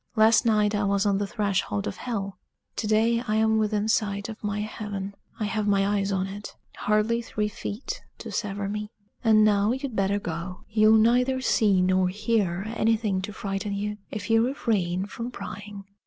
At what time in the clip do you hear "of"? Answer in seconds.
1.85-1.97, 4.29-4.43